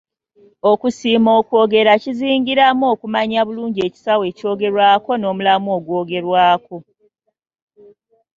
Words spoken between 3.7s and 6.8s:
ekisaawe ekyogerwako n'omulamwa ogwogerwako;